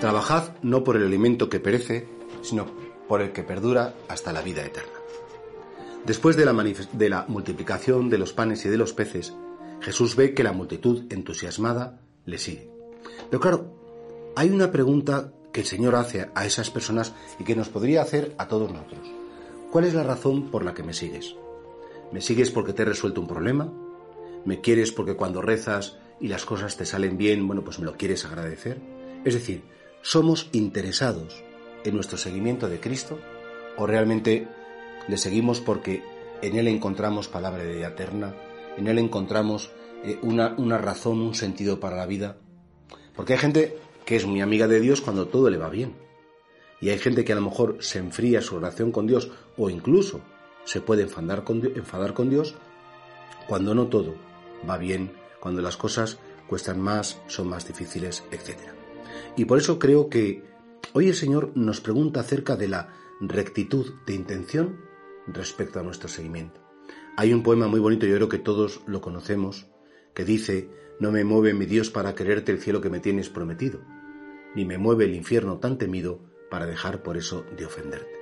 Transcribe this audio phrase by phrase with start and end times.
[0.00, 2.06] Trabajad no por el alimento que perece,
[2.42, 2.66] sino
[3.08, 4.92] por el que perdura hasta la vida eterna.
[6.06, 6.44] Después de
[7.08, 9.34] la, multiplicación de los panes y de los peces,
[9.80, 12.70] Jesús ve que la multitud entusiasmada le sigue.
[13.28, 13.74] Pero claro,
[14.36, 18.34] hay una pregunta que el Señor hace a esas personas y que nos podría hacer
[18.38, 19.10] a todos nosotros.
[19.72, 21.34] ¿Cuál es la razón por la que me sigues?
[22.12, 23.72] ¿Me sigues porque te he resuelto un problema?
[24.44, 27.96] ¿Me quieres porque cuando rezas y las cosas te salen bien, bueno, pues me lo
[27.96, 28.80] quieres agradecer?
[29.24, 29.62] Es decir,
[30.10, 31.44] ¿Somos interesados
[31.84, 33.18] en nuestro seguimiento de Cristo
[33.76, 34.48] o realmente
[35.06, 36.02] le seguimos porque
[36.40, 38.34] en Él encontramos palabra de vida eterna,
[38.78, 39.70] en Él encontramos
[40.04, 42.38] eh, una, una razón, un sentido para la vida?
[43.14, 45.92] Porque hay gente que es muy amiga de Dios cuando todo le va bien.
[46.80, 50.22] Y hay gente que a lo mejor se enfría su relación con Dios o incluso
[50.64, 52.54] se puede enfadar con, enfadar con Dios
[53.46, 54.14] cuando no todo
[54.66, 58.87] va bien, cuando las cosas cuestan más, son más difíciles, etc.
[59.36, 60.42] Y por eso creo que
[60.92, 64.80] hoy el Señor nos pregunta acerca de la rectitud de intención
[65.26, 66.60] respecto a nuestro seguimiento.
[67.16, 69.66] Hay un poema muy bonito, yo creo que todos lo conocemos,
[70.14, 70.70] que dice,
[71.00, 73.80] no me mueve mi Dios para quererte el cielo que me tienes prometido,
[74.54, 76.20] ni me mueve el infierno tan temido
[76.50, 78.18] para dejar por eso de ofenderte.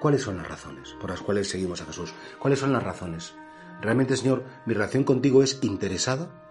[0.00, 2.12] ¿Cuáles son las razones por las cuales seguimos a Jesús?
[2.38, 3.34] ¿Cuáles son las razones?
[3.80, 6.43] ¿Realmente, Señor, mi relación contigo es interesada?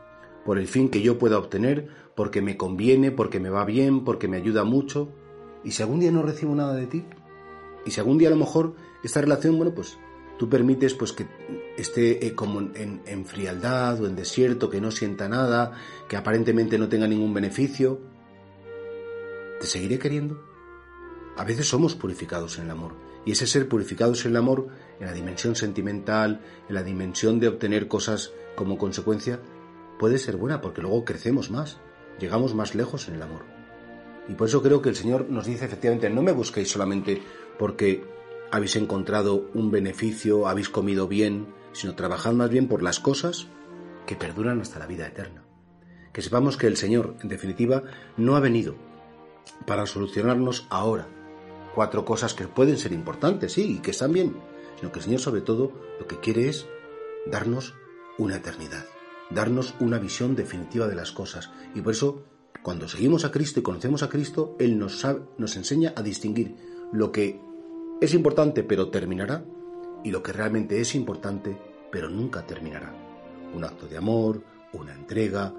[0.45, 4.27] Por el fin que yo pueda obtener, porque me conviene, porque me va bien, porque
[4.27, 5.09] me ayuda mucho.
[5.63, 7.05] Y si algún día no recibo nada de ti,
[7.85, 9.97] y si algún día a lo mejor esta relación, bueno, pues
[10.37, 11.25] tú permites pues que
[11.77, 15.73] esté eh, como en, en frialdad o en desierto, que no sienta nada,
[16.07, 17.99] que aparentemente no tenga ningún beneficio,
[19.59, 20.43] ¿te seguiré queriendo?
[21.37, 22.93] A veces somos purificados en el amor,
[23.25, 24.67] y ese ser purificados en el amor,
[24.99, 29.39] en la dimensión sentimental, en la dimensión de obtener cosas como consecuencia,
[29.99, 31.77] puede ser buena porque luego crecemos más,
[32.19, 33.43] llegamos más lejos en el amor.
[34.27, 37.21] Y por eso creo que el Señor nos dice efectivamente, no me busquéis solamente
[37.59, 38.03] porque
[38.51, 43.47] habéis encontrado un beneficio, habéis comido bien, sino trabajad más bien por las cosas
[44.05, 45.43] que perduran hasta la vida eterna.
[46.13, 47.83] Que sepamos que el Señor, en definitiva,
[48.17, 48.75] no ha venido
[49.65, 51.07] para solucionarnos ahora
[51.73, 54.35] cuatro cosas que pueden ser importantes, sí, y que están bien,
[54.79, 56.67] sino que el Señor sobre todo lo que quiere es
[57.25, 57.73] darnos
[58.19, 58.85] una eternidad
[59.33, 61.51] darnos una visión definitiva de las cosas.
[61.75, 62.23] Y por eso,
[62.61, 65.03] cuando seguimos a Cristo y conocemos a Cristo, Él nos,
[65.55, 66.55] enseña a distinguir
[66.91, 67.39] lo que
[68.01, 69.45] es importante pero terminará
[70.03, 71.57] y lo que realmente es importante
[71.91, 72.95] pero nunca terminará.
[73.53, 75.53] Un acto de amor, una entrega,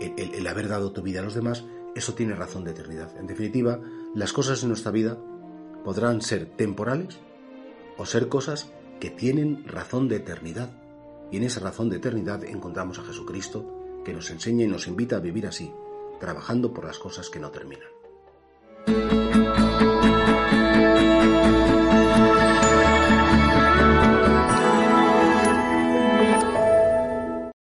[0.00, 1.64] el, el haber dado tu vida a los demás,
[1.96, 3.16] eso tiene razón de eternidad.
[3.18, 3.80] En definitiva,
[4.14, 5.18] las cosas en nuestra vida
[5.84, 7.18] podrán ser temporales
[7.96, 10.79] o ser cosas que tienen razón de eternidad
[11.30, 15.16] y en esa razón de eternidad encontramos a Jesucristo que nos enseña y nos invita
[15.16, 15.72] a vivir así,
[16.18, 19.19] trabajando por las cosas que no terminan.